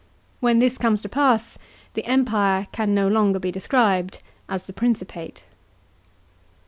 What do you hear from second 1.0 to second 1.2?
to